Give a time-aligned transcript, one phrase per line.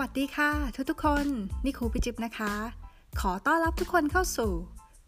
[0.00, 0.50] วัสดีค่ะ
[0.90, 1.26] ทุกๆคน
[1.64, 2.52] นี่ครูปิจิบนะคะ
[3.20, 4.52] ขอต้อนรับทุกคนเข้าสู่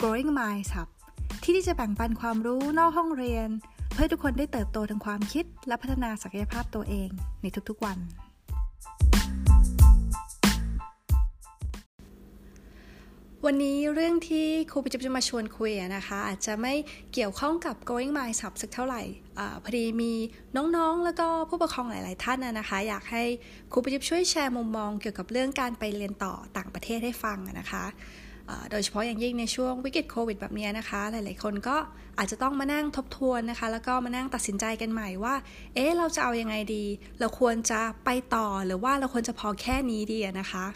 [0.00, 0.88] Growing Minds ครับ
[1.42, 3.48] ที่ที่จะแบ่งปันความรู้นอกห้องเรียน
[3.94, 7.08] เพื่อทุกคนได้เติบโตทางความคิดและพัฒนาศักยภาพตัวเอง
[7.42, 7.98] ในทุกๆวัน
[13.50, 16.74] วันนี้เรื่องที่ครูปิจิบจะมาชวนคุยนะคะ อาจจะไม่
[17.14, 19.02] เกี่ยวข้องกับ going Minds สักเท่าไหร่
[19.38, 20.12] อพอดีมี
[20.56, 23.24] น้องๆ แล้วก็ผู้ปกครองหลาย ๆ ท่านนะคะ อยากให้
[23.72, 27.84] ครูปิจิบช่วยแชร์มุมมองเกี่ยวกับเรื่องการไปเรียนต่อต่างประเทศให้ฟังนะคะ
[28.70, 31.76] โดยเฉพาะอย่างยิ่งในช่วงวิกฤตโควิดแบบนี้นะคะ หลายๆ คนก็
[32.18, 35.34] อาจจะต้องมานั่งทบทวนนะคะ แล้วก็มานั่งตัดสินใจกันใหม่ว่า
[35.74, 36.84] เอ๊ะ เราจะเอายังไงดี
[37.20, 40.66] เราควรจะไปต่อหรือว่าเราควรจะพอแค่นี้ดีนะคะ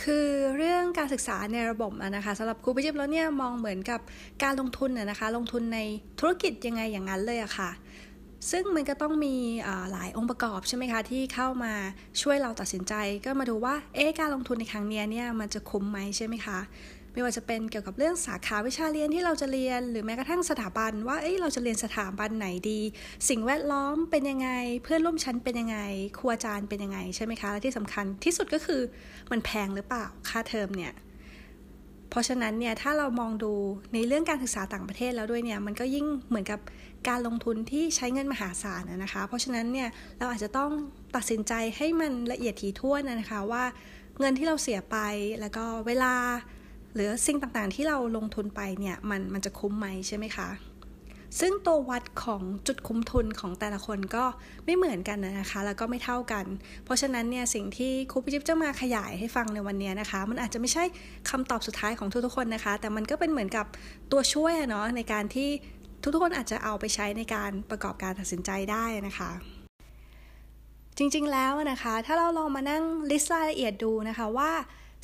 [0.00, 4.00] คือเรื่องการศึกษาในระบบนะคะสำหรับครูพิจิตแล้วเนี่ยมองเหมือนกับ
[4.42, 5.78] การลงทุนนะคะ ลงทุนใน
[6.18, 7.70] ธุรกิจยังไงอย่างนั้นเลยอะค่ะ
[8.50, 9.34] ซึ่งมันก็ต้องมี
[9.92, 11.72] หลายองค์ประกอบใช่ไหมคะ ที่เข้ามา
[12.22, 16.58] ช่วยเราตัดสินใจ ก็มาดูว่าเอ๊การลงทุนในครั้งนี้เนี่ยมันจะคุ้มไหมใช่ไหมคะ
[17.12, 22.80] ไม่ว่าจะเป็นเกี่ยวกับเรื่องสาขาวิชาเรียนที่เราจะเรียน หรือแม้กระทั่งสถาบัน ว่าเอ๊เราจะเรียนสถาบันไหนดี
[23.28, 24.50] สิ่งแวดล้อมเป็นยังไง
[24.82, 25.78] เพื่อนร่วมชั้นเป็นยังไง
[26.18, 28.80] ครูอาจารย์เป็นยังไงใช่ไหมคะ และที่สำคัญที่สุดก็คือ
[29.30, 30.92] มันแพงหรือเปล่าค่าเทอมเนี่ย
[32.10, 33.52] เพราะฉะนั้นเนี่ยถ้าเรามองดู
[33.94, 36.60] ในเรื่องการศึกษาต่างประเทศแล้วด้วยเนี่ยมันก็ยิ่งเหมือนกับ
[37.08, 40.70] การลงทุนที่ใช้เงินมหาศาลนะคะ เพราะฉะนั้นเนี่ยเราอาจจะต้อง
[41.16, 43.64] ตัดสินใจให้มันละเอียดถี่ถ้วนนะคะว่า
[44.20, 44.96] เงินที่เราเสียไป
[45.40, 46.14] แล้วก็เวลา
[46.94, 50.48] หรือสิ่งต่างๆที่เราลงทุนไปเนี่ยมันมันจะคุ้มไหมใช่ไหมคะ
[51.40, 54.24] ซึ่งตัววัดของจุดคุ้มทุนของแต่ละคนก็
[54.64, 56.46] ไม่เหมือนกันนะคะ แล้วก็ไม่เท่ากัน
[56.84, 60.84] เพราะฉะนั้นเนี่ยสิ่งที่ครูพิจิบจะมาขยายให้ฟังในวันนี้นะคะ มันอาจจะไม่ใช่
[61.30, 63.66] คำตอบสุดท้ายของทุกๆคนนะคะ แต่มันก็เป็นเหมือนกับ
[64.12, 65.48] ตัวช่วยเนาะในการที่
[66.02, 69.30] ทุกๆคนอาจจะเอาไปใช้ในการประกอบการตัดสินใจได้นะคะ
[70.98, 74.52] จริงๆแล้วนะคะ ถ้าเราลองมานั่งลิสต์รายละเอียดดูนะคะว่า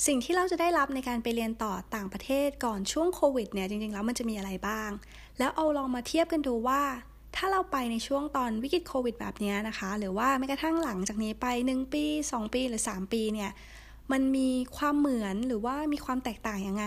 [0.07, 4.91] สิ่งที่เราจะได้รับในการไปเรียนต่อต่างประเทศก่อนช่วงโควิดเนี่ยจริงๆ แล้วมันจะมีอะไรบ้าง
[5.39, 6.83] แล้วเอาลองมาเทียบกันดูว่า
[7.37, 13.51] ถ้าเราไปในช่วงตอนวิกฤตโควิดแบบนี้นะคะ หรือว่าแม้กระทั่งหลังจากนี้ไป 1 ปี 2 ปีหรือ 3 ปีเนี่ย
[14.13, 16.87] มันมีความเหมือนหรือว่ามีความแตกต่างยังไง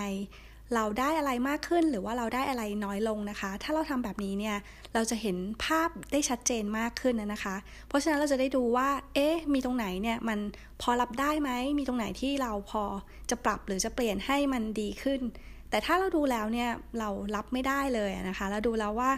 [0.76, 4.58] เราได้อะไรมากขึ้นหรือว่าเราได้อะไรน้อยลงนะคะ ถ้าเราทำแบบนี้เนี่ย
[4.94, 7.56] เราจะเห็นภาพได้ชัดเจนมากขึ้นนะคะ
[7.88, 10.40] เพราะฉะนั้นเราจะได้ดูว่า เอ๊ะ มีตรงไหนเนี่ยมัน
[10.81, 12.84] พอรับได้ไหมมีตรงไหนที่เราพอ
[13.30, 15.22] จะปรับหรือจะเปลี่ยนให้มันดีขึ้น
[15.70, 19.12] แต่ถ้าเราดูแล้วเนี่ยเรารับไม่ได้เลยนะคะแล้วดูแล้วว่า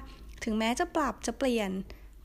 [0.44, 1.70] ถึงแม้จะปรับจะเปลี่ยน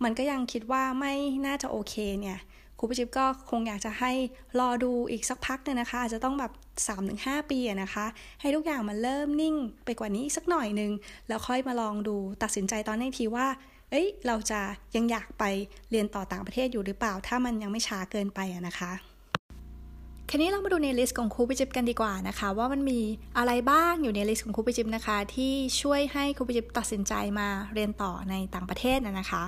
[0.05, 1.15] มันก็ยังคิดว่าไม่
[1.47, 2.39] น่าจะโอเคเนี่ย
[2.79, 4.13] ครูพี่จิ๊บก็คงอยากจะให้
[4.61, 6.53] รอดูอีกสักพักนึงนะคะ อาจจะต้องแบบ
[7.11, 8.07] 3-5 ปีนะคะ
[8.41, 10.93] ให้ทุกอย่างมันเริ่มนิ่งไปกว่านี้สักหน่อยนึง
[11.29, 13.47] แล้วค่อยมาลองดูตัดสินใจตอนนี้อีกทีว่า
[13.91, 14.61] เอ้ย เราจะ
[14.97, 15.45] ยังอยากไป
[15.91, 18.93] เรียนต่อต่างประเทศอยู่หรือเปล่า ถ้ามันยังไม่ช้าเกินไปนะคะ
[20.31, 23.01] คราวนี้เรามาดูใน list ของครูพี่จิ๊บกันดีกว่านะคะ ว่ามันมี
[23.39, 29.45] อะไรบ้างอยู่ใน list ของครูพี่จิ๊บนะคะ ที่ช่วยให้ครูปิจิบตัดสินใจมาเรียนต่อในต่างประเทศนะคะ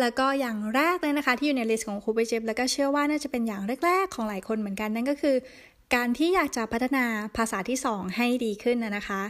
[0.00, 5.36] แล้วก็อย่างแรกเลยนะคะ ที่อยู่ในลิสต์ของครูปเจ็บแล้วก็เชื่อว่าน่าจะเป็นอย่างแรกๆของหลายคนเหมือนกันนั่นก็คือ
[5.94, 7.04] การที่อยากจะพัฒนา
[7.36, 9.22] ภาษาที่ 2 ให้ดีขึ้นนะคะ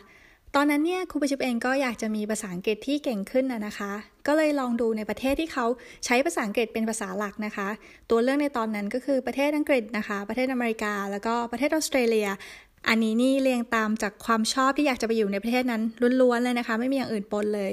[0.54, 3.92] ตอนนั้นเนี่ยครูไปชิบเองก็อยากจะมีภาษาอังกฤษที่เก่งขึ้นนะคะ
[4.26, 5.66] ก็เลยลองดูในประเทศที่เขา
[6.04, 7.68] ใช้ภาษาอังกฤษเป็นภาษาหลักนะคะ
[8.10, 12.28] ตัวเรื่องในตอนนั้นก็คือประเทศอังกฤษนะคะ ประเทศอเมริกา แล้วก็ประเทศออสเตรเลีย
[12.88, 15.82] อันนี้นี่เรียงตามจากความชอบที่อยากจะไปอยู่ในประเทศนั้น
[16.20, 17.72] ล้วนๆเลยนะคะ ไม่มีอย่างอื่นปนเลย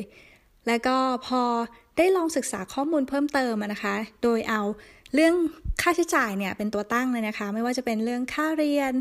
[0.68, 0.98] แล้วก็
[1.28, 1.44] พอ
[1.98, 4.62] ได้ลองศึกษาข้อมูลเพิ่มเติมนะคะ โดยเอา
[5.14, 5.36] เรื่อง
[5.82, 8.94] ค่าใช้จ่ายเนี่ยเป็นตัวตั้งเลยนะคะ ไม่ว่าจะเป็นเรื่องค่าเรียน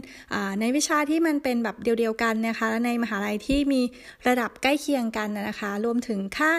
[0.60, 3.82] ในวิชาที่มันเป็นแบบเดียวๆกันนะคะในมหาลัยที่มี
[4.28, 6.52] ระดับใกล้เคียงกันนะคะ รวมถึงค่า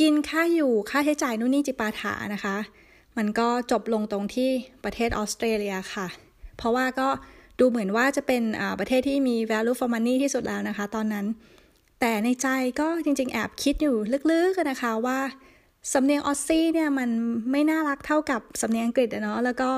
[0.00, 2.56] กินค่าอยู่ค่าใช้จ่ายนู่นนี่จิปาถานะคะ
[3.16, 4.50] มันก็จบลงตรงที่
[4.84, 6.06] ประเทศออสเตรเลียค่ะ
[6.56, 7.08] เพราะว่าก็
[7.60, 8.42] ดูเหมือนว่าจะเป็น
[8.80, 11.26] ประเทศที่มี value for money ที่สุดแล้วนะคะ ตอนนั้น
[12.00, 12.48] แต่ในใจ
[12.80, 13.96] ก็จริงๆ แอบคิดอยู่
[14.30, 15.18] ลึกๆนะคะว่า
[15.92, 17.10] สำเนียงออสซี่เนี่ยมัน
[17.50, 19.70] ไม่น่ารักเท่ากับสำเนียงอังกฤษอะเนาะแล้วก็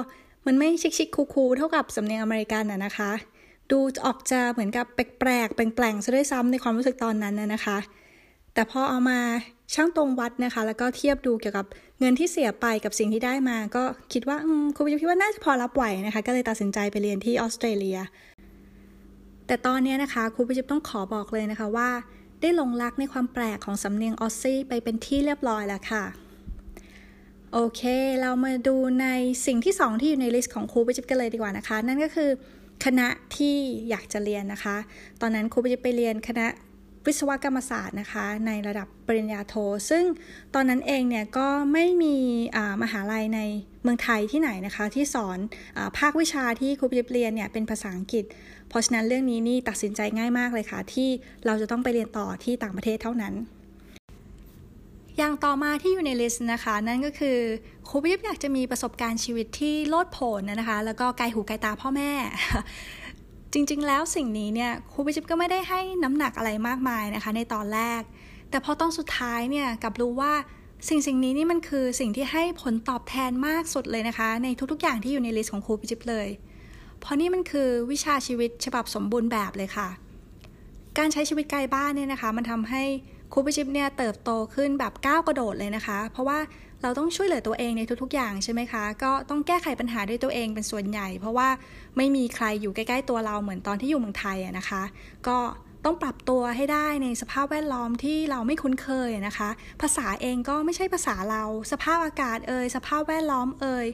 [0.47, 3.11] มันไม่ชิคชิคคูคูเท่ากับสำเนียงอเมริกันอะนะคะ
[3.71, 7.79] ดูออกจะเหมือนกับแปลกๆแปลงๆซะด้วยซ้ำในความรู้สึกตอนนั้นนะนะคะ
[8.55, 9.21] แต่พอเอามา
[9.75, 11.67] ช่างตรงวัดนะคะ แล้วก็เทียบดูเกี่ยวกับ
[12.01, 14.37] เงินที่เสียไปกับสิ่งที่ได้มา ก็คิดว่า
[14.77, 17.99] ครูพี่จิ๊บคิดว่าน่าจะพอรับไหวนะคะ ก็เลยตัดสินใจไปเรียนที่ออสเตรเลีย
[19.47, 21.89] แต่ตอนนี้นะคะครูพี่จิ๊บต้องขอบอกเลยนะคะว่า
[22.43, 26.05] ได้หลงรักในความแปลกของสำเนียง Aussie ไปเป็นที่เรียบร้อยแล้วค่ะ
[27.53, 27.83] โอเค
[28.21, 29.07] เรามาดูใน
[29.47, 32.31] สิ่งที่ 2 ที่อยู่ใน list ของครูพี่จิ๊บกันเลยดีกว่านะคะ นั่นก็คือ
[32.85, 33.57] คณะที่
[33.91, 34.77] อยากจะเรียนนะคะ
[35.21, 36.47] ตอนนั้นครูพี่จิ๊บไปเรียนคณะ
[37.07, 39.55] วิศวกรรมศาสตร์นะคะในระดับปริญญาโท
[39.91, 40.05] ซึ่ง
[40.55, 42.17] ตอนนั้นเองเนี่ยก็ไม่มี
[42.83, 43.41] มหาลัยใน
[43.83, 45.39] เมืองไทยที่ไหนนะคะ ที่สอน
[45.77, 48.25] อภาควิชาที่ครูปิบเรียนเนี่ยเป็นภาษาอังกฤษ
[48.69, 51.09] เพราะฉะนั้นเรื่องนี้นี่ตัดสินใจง่ายมากเลยค่ะ ที่
[51.47, 53.35] เราจะต้องไปเรียนต่อที่ต่างประเทศเท่านั้น
[55.19, 57.39] อย่างต่อมาที่อยู่ในลิสต์นะคะ นั่นก็คือ
[57.89, 62.11] ครูปิบอยากจะมีประสบการณ์ชีวิตที่โลดโผนนะคะ แล้วก็ไกลหูไกลตาพ่อแม่
[63.53, 68.03] จริงๆ แล้วสิ่งนี้เนี่ยครูปิจิบก็ไม่ได้ให้น้ำหนักอะไรมากมายนะคะ ในตอนแรก
[68.51, 70.33] แต่พอตอนสุดท้ายเนี่ยกับรู้ว่า
[70.89, 76.29] สิ่งสิ่งนี้นี่มันคือสิ่งที่ให้ผลตอบแทนมากสุดเลยนะคะ ในทุกๆ อย่างที่อยู่ในลิสต์ของครูปิจิบเลย
[77.01, 79.89] เพราะนี่มันคือวิชาชีวิตฉบับสมบูรณ์แบบเลยค่ะ
[80.99, 82.83] การใช้ชีวิตไกลบ้านเนี่ยนะคะ มันทำให้
[83.33, 86.39] ครูปิจิบเนี่ยเติบโตขึ้นแบบก้าวกระโดดเลยนะคะ เพราะว่า
[86.83, 91.49] เราต้องช่วยเหลือตัวเองในทุกๆ อย่างใช่ไหมคะ ก็ต้องแก้ไขปัญหาด้วยตัวเองเป็นส่วนใหญ่ เพราะว่า
[91.97, 94.83] ไม่มีใครอยู่ใกล้ๆตัวเราเหมือนตอนที่อยู่เมืองไทยนะคะ
[95.29, 95.39] ก็
[95.85, 99.49] ต้องปรับตัวให้ได้ในสภาพแวดล้อมที่เราไม่คุ้นเคยนะคะ
[99.83, 101.43] ภาษาเองก็ไม่ใช่ภาษาเรา
[101.73, 103.87] สภาพอากาศเอ่ยสภาพแวดล้อมเอ่ย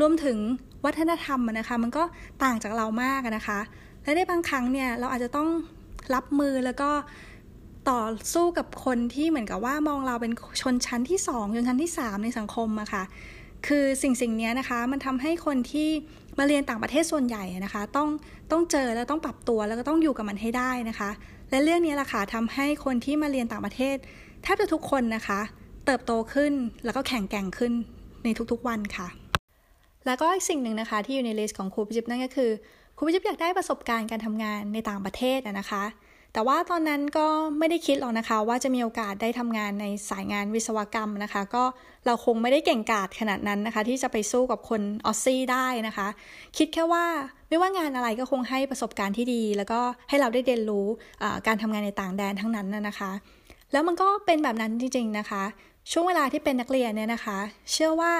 [0.00, 0.38] รวมถึง
[0.84, 2.04] วัฒนธรรมนะคะ มันก็
[2.42, 3.60] ต่างจากเรามากนะคะ
[4.02, 5.48] และในบางครั้งเนี่ยเราอาจจะต้อง
[6.14, 6.90] รับมือแล้วก็
[7.90, 8.02] ต่อ
[8.34, 13.04] สู้กับคนที่เหมือนกับว่ามองเราเป็นชนชั้นที่2ชนชั้นที่3ในสังคมอะค่ะ
[13.66, 15.88] คือสิ่งสิ่งนี้นะคะมันทำให้คนที่
[16.38, 18.08] มาเรียนต่างประเทศส่วนใหญ่นะคะ ต้อง
[18.50, 21.10] ต้องเจอแล้วต้องปรับตัวแล้วก็ต้องอยู่กับมันให้ได้นะคะ
[21.50, 23.96] และเรื่องนี้แหละค่ะทำให้คนที่มาเรียนต่างประเทศ
[24.42, 25.40] แทบจะทุกคนนะคะ
[25.86, 26.52] เติบโตขึ้น
[26.84, 27.72] แล้วก็แข็งแกร่งขึ้น
[28.24, 29.08] ในทุกๆวันค่ะ
[30.06, 32.50] แล้วก็อีกสิ่งหนึ่งนะคะที่อยู่ใน list ของครูพี่จิ๊บนั่นก็คือ
[32.96, 35.84] ครูพี่จิ๊บอยากได้ประสบการณ์การทำงานในต่างประเทศนะคะ
[36.36, 37.26] แต่ว่าตอนนั้นก็
[37.58, 41.64] ไม่ได้คิดหรอกนะคะ ว่าจะมีโอกาสได้ทำงานในสายงานวิศวกรรมนะคะ ก็
[42.06, 46.08] เราคงไม่ได้เก่งกาจขนาดนั้นนะคะ ที่จะไปสู้กับคนออสซี่ได้นะคะ
[46.56, 47.04] คิดแค่ว่า
[47.48, 50.86] ไม่ว่างานอะไรก็คงให้ประสบการณ์ที่ดี แล้วก็ให้เราได้เรียนรู้
[51.46, 53.12] การทำงานในต่างแดนทั้งนั้นนะคะ
[53.72, 55.42] แล้วมันก็เป็นแบบนั้นจริงๆนะคะ
[55.92, 57.38] ช่วงเวลาที่เป็นนักเรียนเนี่ยนะคะ
[57.72, 58.12] เชื่อว่า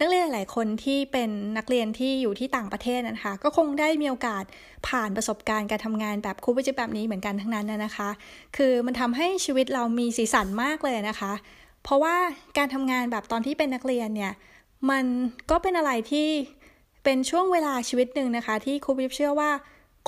[0.00, 4.44] นักเรียนหลายคนที่เป็นนักเรียนที่อยู่ที่ต่างประเทศนะคะ ก็คงได้มีโอกาส
[4.88, 8.10] ผ่านประสบการณ์การทำงานแบบคูปจิแบบนี้เหมือนกันทั้งนั้นนะคะ
[8.56, 11.32] คือมันทำให้ชีวิตเรามีสีสันมากเลยนะคะ
[11.82, 12.16] เพราะว่า
[12.58, 14.32] การทำงานแบบตอนที่เป็นนักเรียนเนี่ย
[14.90, 15.04] มัน
[15.50, 16.28] ก็เป็นอะไรที่
[17.04, 19.50] เป็นช่วงเวลาชีวิตหนึ่งนะคะ ที่ครูบิบเชื่อว่า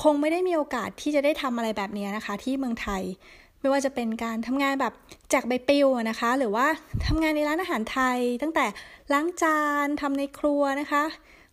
[0.03, 3.01] คงไม่ได้มีโอกาสที่จะได้ทำอะไรแบบนี้นะคะ ที่เมืองไทย
[3.63, 4.93] ไม่ว่าจะเป็นการทำงานแบบ
[5.29, 6.67] แจกใบปลิวนะคะ หรือว่า
[7.05, 8.65] ทำงานในร้านอาหารไทย ตั้งแต่
[9.13, 11.03] ล้างจานทำในครัวนะคะ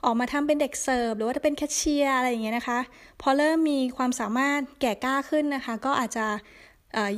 [0.05, 2.79] ออกมาทำเป็นเด็กเสิร์ฟหรือว่าจะเป็นแคชเชียร์อะไรอย่างเงี้ยนะคะ
[3.21, 6.27] พอเริ่มมีความสามารถแก่กล้าขึ้นนะคะ ก็อาจจะ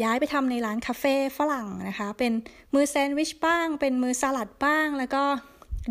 [0.02, 2.32] ย้ายไปทำในร้านคาเฟ่ฝรั่งนะคะ เป็น
[2.74, 5.22] มือแซนด์วิชบ้าง เป็นมือสลัดบ้าง แล้วก็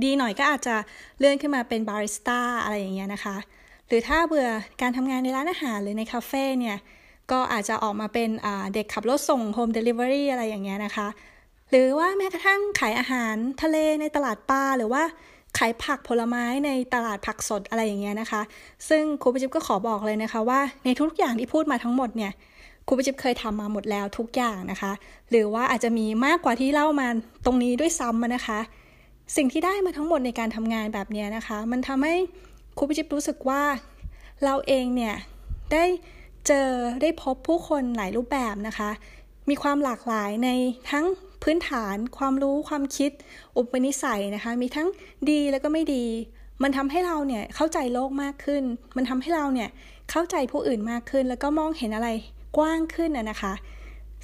[0.03, 0.75] ดีหน่อยก็อาจจะ
[1.19, 3.37] เลื่อนขึ้นมาเป็นบาริสต้าอะไรอย่างเงี้ยนะคะ
[3.87, 4.49] หรือถ้าเบื่อ
[4.81, 6.77] การทำงานในร้านอาหารหรือในคาเฟ่เนี่ย
[7.31, 8.29] ก็อาจจะออกมาเป็น
[8.73, 11.07] เด็กขับรถส่ง home delivery อะไรอย่างเงี้ยนะคะ
[11.69, 15.03] หรือว่าแม้กระทั่งขายอาหารทะเลในตลาดปลาหรือว่า
[15.57, 18.41] ขายผักผลไม้ในตลาดผักสดอะไรอย่างเงี้ยนะคะ
[18.89, 22.31] ซึ่งครูปจิบก็ขอบอกเลยนะคะว่าในทุกอย่างที่พูดมาทั้งหมดเนี่ย
[22.87, 24.91] ครูปจิบเคยทำมาหมดแล้วทุกอย่างนะคะ
[25.29, 27.07] หรือว่าอาจจะมีมากกว่าที่เล่ามา
[27.45, 28.59] ตรงนี้ด้วยซ้ำนะคะ
[29.35, 32.15] สิ่งที่ได้มาทั้งหมดในการทำงานแบบนี้นะคะ มันทำให้
[32.77, 33.61] ครูปจิบรู้สึกว่า
[34.43, 35.15] เราเองเนี่ย
[35.71, 35.83] ได้
[36.47, 36.67] เจอ
[37.01, 38.89] ได้พบผู้คนหลายรูปแบบนะคะ
[39.49, 40.49] มีความหลากหลายใน
[40.91, 41.05] ทั้ง
[41.43, 43.11] พื้นฐาน ความรู้ความคิด
[43.57, 44.87] อุปนิสัยนะคะ มีทั้ง
[45.29, 46.05] ดีแล้วก็ไม่ดี
[46.63, 48.63] มันทำให้เราเนี่ยเข้าใจโลกมากขึ้น
[48.95, 49.69] มันทำให้เราเนี่ย
[50.11, 52.09] เข้าใจผู้อื่นมากขึ้น แล้วก็มองเห็นอะไร
[52.57, 53.53] กว้างขึ้นนะคะ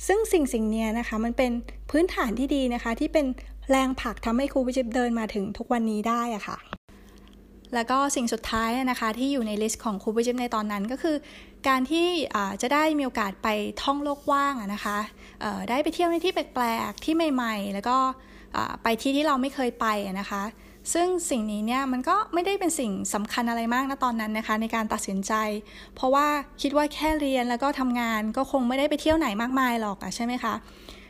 [0.08, 1.52] ซึ่งสิ่งสิ่งนี้นะคะ มันเป็น
[1.92, 3.26] พื้นฐานที่ดีนะคะ ที่เป็น
[3.70, 6.58] แรงผลักทำให้ครูวิจิตเดินมาถึงทุกวันนี้ได้อะคะ่ะ
[7.74, 11.16] แล้วก็สิ่งสุดท้ายนะคะที่อยู่ในลิสต์ของครูบิจิมในตอนนั้นก็คือ
[11.68, 12.08] การที่
[12.62, 13.48] จะได้มีโอกาสไป
[13.84, 14.98] ท่องโลกว่างนะคะ
[15.70, 17.98] ได้ไปเที่ยวในที่แปลกๆที่ใหม่ๆ แล้วก็
[18.84, 19.86] ไปที่ที่เราไม่เคยไป
[20.20, 20.44] นะคะ
[20.94, 25.34] ซึ่งสิ่งนี้เนี่ยมันก็ไม่ได้เป็นสิ่งสำคัญอะไรมากนะตอนนั้นนะคะ ในการตัดสินใจ
[25.96, 26.28] เพราะว่า
[26.62, 30.54] คิดว่าแค่เรียนแล้วก็ทำงานก็คงไม่ได้ไปเที่ยวไหนมากมายหรอกอะใช่ไหมคะ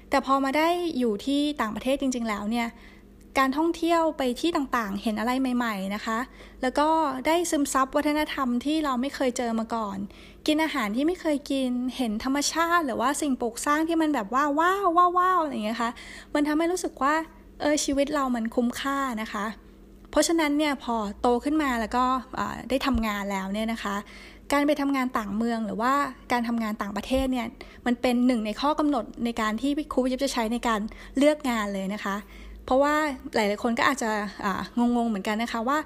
[0.10, 0.68] แต่พอมาได้
[1.00, 2.68] อยู่ที่ต่างประเทศจริง ๆ แล้วเนี่ย
[3.40, 6.20] การท่องเที่ยวไปที่ต่างๆ เห็นอะไรใหม่ ๆนะคะ
[6.62, 6.90] แล้วก็
[7.28, 9.98] ได้ซึมซับวัฒนธรรมที่เราไม่เคยเจอมาก่อน
[10.48, 15.92] กินอาหารที่ไม่เคยกิน เห็นธรรมชาติ หรือว่าสิ่งปลูกสร้างที่มันแบบว่าว้าวว้าวว้าวอะไรอย่างเงี้ยคะ
[16.34, 17.14] มันทำให้รู้สึกว่า
[17.62, 19.46] เออชีวิตเรามันคุ้มค่านะคะ
[20.12, 22.06] เพราะฉะนั้นเนี่ยพอโตขึ้นมาแล้วก็
[22.70, 23.96] ได้ทำงานแล้วเนี่ยนะคะ
[24.54, 25.94] การไปทำงานต่างเมืองหรือว่า
[26.32, 27.48] การทำงานต่างประเทศเนี่ย
[27.86, 30.80] มันเป็นหนึ่งในข้อกำหนดในการที่ครูยิบจะใช้ในการ
[31.18, 32.16] เลือกงานเลยนะคะ
[32.68, 32.96] เพราะว่า
[33.36, 34.10] หลายๆคนก็อาจจะ
[34.80, 35.78] งงๆเหมือนกันนะคะว่า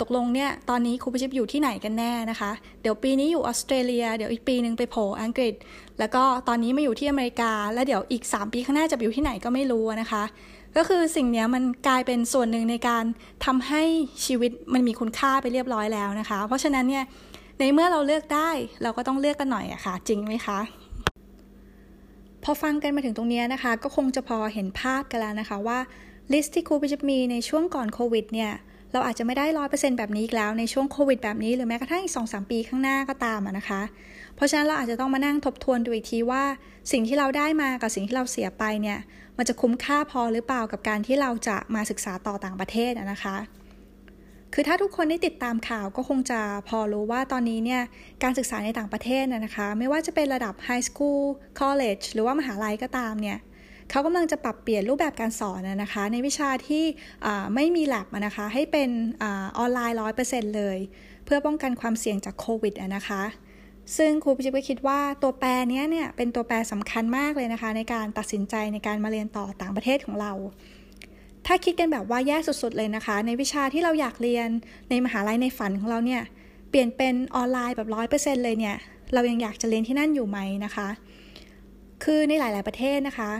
[0.00, 2.50] ตกลงเนี่ยตอนนี้ครูพิชิปอยู่ที่ไหนกันแน่นะคะ
[2.82, 5.54] เดี๋ยวปีนี้อยู่ออสเตรเลีย เดี๋ยวอีกปีนึงไปโผล่อังกฤษ
[5.98, 10.22] แล้วก็ตอนนี้มาอยู่ที่อเมริกา แล้วเดี๋ยวอีก 3 ปีข้างหน้าจะอยู่ที่ไหนก็ไม่รู้นะคะ
[10.76, 13.04] ก็คือสิ่งนี้มันกลายเป็นส่วนหนึ่งในการ
[13.46, 13.82] ทำให้
[14.26, 17.04] ชีวิตมันมีคุณค่าไปเรียบร้อยแล้วนะคะ เพราะฉะนั้นเนี่ย
[17.58, 18.50] ในเมื่อเราเลือกได้
[18.82, 20.60] เราก็ต้องเลือกกันหน่อยอะคะ่ะ จริงไหมคะ
[22.44, 25.78] พอฟังกันมาถึงตรงนี้นะคะ ก็คงจะพอเห็นภาพกันแล้วนะคะว่า
[26.32, 28.52] ลิสต์ที่ครูจะมีในช่วงก่อนโควิดเนี่ย
[28.92, 33.82] เราอาจจะไม่ได้ร้อยเปอร์เซ็นต์แบบนี้อีกแล้วในช่วงโควิดแบบนี้หรือแม้กระทั่งอีกสองสามปีข้างหน้าก็ตามนะคะ
[34.36, 36.44] เพราะฉะนั้นเราอาจจะต้องมานั่งทบทวนดูอีกทีว่า
[36.92, 38.98] สิ่งที่เราได้มากับสิ่งที่เราเสียไปเนี่ย
[39.36, 43.36] มันจะคุ้มค่าพอหรือเปล่ากับการที่เราจะมาศึกษาต่อต่างประเทศนะคะ
[44.54, 47.82] คือถ้าทุกคนได้ติดตามข่าวก็คงจะพอรู้ว่าตอนนี้เนี่ย
[48.22, 51.22] การศึกษาในต่างประเทศนะคะ ไม่ว่าจะเป็นระดับ high school
[51.58, 53.38] college หรือว่ามหาลัยก็ตามเนี่ย
[53.90, 56.84] เขากำลังจะปรับเปลี่ยนรูปแบบการสอนนะคะ ในวิชาที่
[57.54, 58.90] ไม่มีแลบนะคะ ให้เป็น
[59.22, 59.28] อ
[59.58, 60.78] อนไลน์ร้อยเปอร์เซ็นต์เลย
[61.24, 63.22] เพื่อป้องกันความเสี่ยงจากโควิดนะคะ
[63.96, 70.32] ซึ่งครูพี่จิ๊บคิดว่าตัวแปรนี้เนี่ยเป็นตัวแปรสำคัญมากเลยนะคะ ในการตัดสินใจในการมาเรียนต่อต่างประเทศของเรา
[71.46, 74.48] ถ้าคิดกันแบบว่าแย่สุด ๆ เลยนะคะ ในวิชาที่เราอยากเรียน
[74.90, 76.22] ในมหาลัยในฝันของเราเนี่ย
[76.70, 78.76] เปลี่ยนเป็นออนไลน์แบบร้อยเปอร์เซ็นต์เลยเนี่ย
[79.14, 80.88] เรายังอยากจะเรียนที่นั่นอยู่ไหมนะคะ
[82.04, 83.30] คือในหลาย ๆ ประเทศนะคะ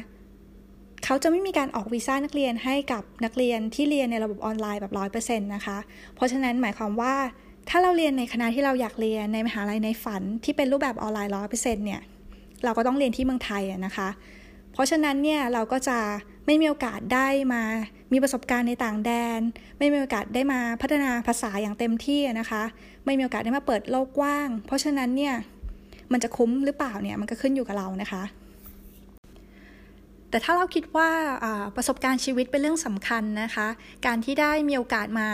[1.05, 5.79] เขาจะไม่มีการออกวีซ่านักเรียนให้กับนักเรียนที่เรียนในระบบออนไลน์แบบร้อยเปอร์เซ็นต์นะคะ
[6.15, 7.15] เพราะฉะนั้นหมายความว่า
[7.71, 12.01] ถ้าเราเรียนในคณะที่เราอยากเรียนในมหาลัยในฝันที่เป็นรูปแบบออนไลน์ร้อยเปอร์เซ็นต์เนี่ย
[12.65, 14.09] เราก็ต้องเรียนที่เมืองไทยนะคะ
[14.73, 15.99] เพราะฉะนั้นเนี่ยเราก็จะ
[16.47, 17.63] ไม่มีโอกาสได้มา
[18.13, 19.41] มีประสบการณ์ในต่างแดน
[19.79, 22.63] ไม่มีโอกาสได้มาพัฒนาภาษาอย่างเต็มที่นะคะ
[23.05, 25.35] ไม่มีโอกาสได้มาเปิดโลกกว้าง เพราะฉะนั้นเนี่ย
[26.13, 28.23] มันจะคุ้มหรือเปล่าเนี่ยมันก็ขึ้นอยู่กับเรานะคะ
[30.31, 31.11] แต่ถ้าเราคิดว่า
[31.77, 33.69] ประสบการณ์ชีวิตเป็นเรื่องสำคัญนะคะ
[34.07, 35.29] การที่ได้มีโอกาสมา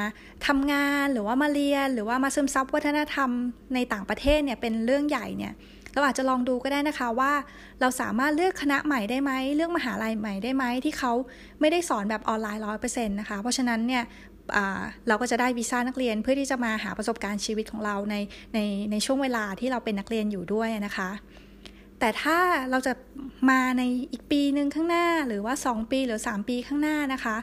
[0.46, 3.30] ทำงานหรือว่ามาเรียน หรือว่ามาซึมซับวัฒนธรรม
[3.74, 5.52] ในต่างประเทศเนี่ยเป็นเรื่องใหญ่เนี่ย
[5.92, 7.32] เราอาจจะลองดูก็ได้นะคะว่า
[7.80, 11.12] เราสามารถเลือกคณะใหม่ได้ไหมเลือกมหาลัยใหม่ได้ไหมที่เขา
[11.60, 14.02] ไม่ได้สอนแบบออนไลน์ร้อยเปอร์เซ็นต์นะคะเพราะฉะนั้นเนี่ย
[15.08, 18.16] เราก็จะได้วีซ่านักเรียนเพื่อที่จะมาหาประสบการณ์ชีวิตของเราใน
[18.54, 18.58] ใน
[18.90, 21.10] ในช่วงเวลาที่เราเป็นนักเรียนอยู่ด้วยนะคะ
[22.04, 22.38] แต่ถ้า
[22.70, 22.92] เราจะ
[23.50, 23.82] มาใน
[24.12, 27.36] อีกปีหนึ่งข้างหน้าหรือว่า 2 ปีหรือ 3 ปีข้างหน้านะคะ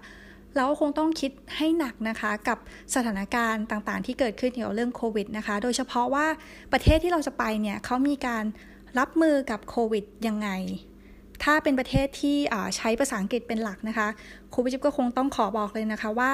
[0.56, 2.58] เราก็คงต้องคิดให้หนักนะคะ กับ
[2.96, 6.28] สถานการณ์ต่างๆ ที่เกิดขึ้นเกี่ยวกับเรื่องโควิดนะคะ โดยเฉพาะว่า
[6.74, 8.46] ประเทศที่เราจะไปเนี่ยเขามีการ
[9.00, 10.50] รับมือกับโควิดยังไง
[11.44, 12.38] ถ้าเป็นประเทศที่
[12.78, 14.08] ใช้ภาษาอังกฤษเป็นหลักนะคะ
[14.54, 16.32] ครูพิจิตก็คงต้องขอบอกเลยนะคะว่า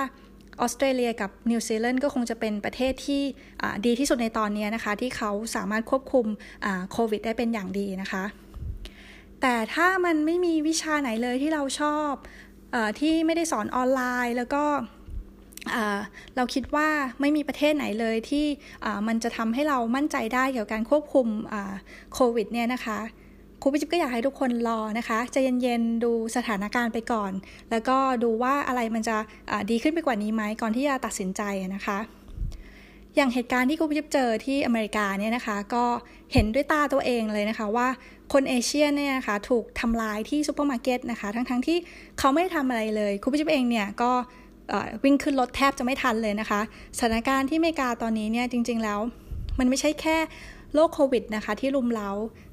[0.62, 3.22] ออสเตรเลียกับนิวซีแลนด์ก็คงจะเป็นประเทศที่
[3.86, 6.26] ดีที่สุดในตอนนี้นะคะ ที่เขาสามารถควบคุม
[6.92, 8.24] โควิดได้เป็นอย่างดีนะคะ
[9.42, 12.12] แต่ถ้ามันไม่มีวิชาไหนเลยที่เราชอบ
[13.00, 14.64] ที่ไม่ได้สอนออนไลน์แล้วก็
[16.36, 16.90] เราคิดว่า
[17.22, 18.46] ไม่มีประเทศไหนเลยที่
[19.08, 21.28] มันจะทำให้เรามั่นใจได้เกี่ยวกับการควบคุม
[22.14, 23.00] โควิดเนี่ยนะคะ
[23.62, 27.32] ครูพิจิตก็อยากให้ทุกคนรอนะคะใจเย็นๆดูสถานการณ์ไปก่อน
[27.72, 29.18] แล้วก็ดูว่าอะไรมันจะ
[29.70, 31.42] ดีขึ้นไปกว่านี้ไหมก่อนที่จะตัดสินใจ
[31.76, 31.98] นะคะ
[33.16, 35.86] อย่างเหตุการณ์ที่ครูพิจิตเจอที่อเมริกาเนี่ยนะคะ ก็
[36.34, 37.88] เห็นด้วยตาตัวเองเลยนะคะว่า
[38.34, 41.78] คนเอเชียเนี่ยนะคะถูกทำร้ายที่ซูเปอร์มาร์เก็ตนะคะ ทั้งๆที่
[42.20, 44.12] เขาไม่ได้ทำอะไรเลยครูพิจิตเองเนี่ยก็
[45.04, 46.62] วิ่งขึ้นรถแทบจะไม่ทันเลยนะคะ
[46.98, 49.00] สถานการณ์ที่อเมริกาตอนนี้เนี่ยจริง ๆแล้ว
[49.60, 50.18] มันไม่ใช่แค่
[50.74, 52.10] โรคโควิดนะคะที่รุมเร้า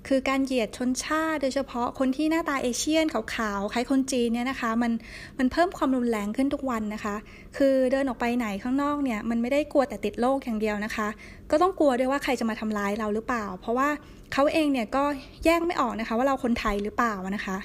[0.09, 4.93] คือการเหยียดชนชาติ โดยเฉพาะคนที่หน้าตาเอเชียนขาวๆคล้ายคนจีนเนี่ยนะคะมัน
[5.39, 7.15] มันเพิ่มความรุนแรงขึ้นทุกวันนะคะ
[7.57, 11.09] คือเดินออกไปไหนข้างนอกเนี่ยมันไม่ได้กลัวแต่ติดโรคอย่างเดียวนะคะ
[11.51, 13.89] ก็ต้องกลัวด้วยว่าใครจะมาทำร้ายเราหรือเปล่า เพราะว่า
[14.33, 15.05] เขาเองเนี่ยก็
[15.45, 17.57] แยกไม่ออกนะคะว่าเราคนไทยหรือเปล่านะคะ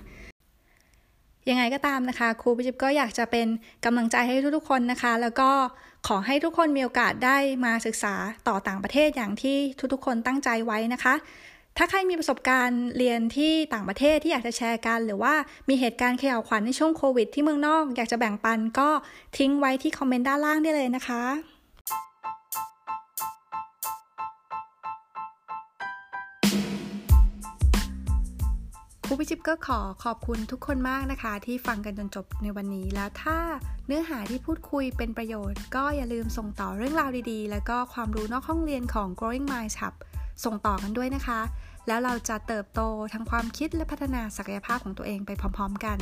[1.50, 3.48] ยังไงก็ตามนะคะ ครูพิจิบก็อยากจะเป็น
[3.86, 5.50] กำลังใจให้ทุกๆคนนะคะ แล้วก็
[6.08, 8.14] ขอให้ทุกคนมีโอกาสได้มาศึกษา
[8.48, 9.58] ต่อต่างประเทศอย่างที่
[9.94, 11.14] ทุกๆ คนตั้งใจไว้นะคะ
[11.78, 15.34] ถ้าใครมีประสบการณ์เรียนที่ต่างประเทศที่อยากจะแชร์กัน หรือว่า
[15.70, 18.90] มีเหตุการณ์เขย่าวขวัญในช่วงโควิด ที่เมืองนอกอยากจะแบ่งปันก็
[19.38, 21.24] ทิ้งไว้ที่คอมเมนต์ด้านล่างได้เลยนะคะ
[29.12, 33.38] ครูพิจิบก็ขอขอบคุณทุกคนมากนะคะ ที่ฟังกันจนจบในวันนี้ แล้วถ้า
[33.88, 39.94] เนื้อหาที่พูดคุยเป็นประโยชน์ ก็อย่าลืมส่งต่อเรื่องราวดีๆ แล้วก็ความรู้นอกห้องเรียนของ Growing Minds Hub
[40.44, 41.40] ส่งต่อกันด้วยนะคะ
[41.88, 42.82] แล้วเราจะเติบโต
[43.14, 45.98] ทั้งความคิดและพัฒนาศักยภาพของตัวเองไปพร้อม ๆ กัน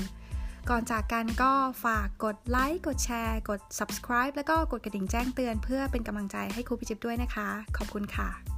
[0.70, 1.52] ก่อนจากกันก็
[1.86, 7.48] ฝากกดไลค์กดแชร์กด subscribe แล้วก็กดกระดิ่งแจ้งเตือน เพื่อเป็นกำลังใจให้ครูพิจิบด้วยนะคะ
[7.78, 8.57] ขอบคุณค่ะ